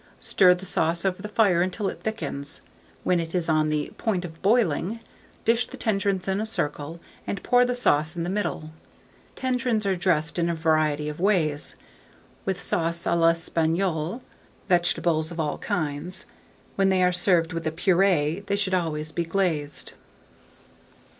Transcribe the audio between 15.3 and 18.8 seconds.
of all kinds: when they are served with a purée, they should